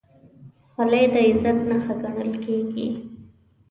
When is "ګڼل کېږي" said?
2.03-2.87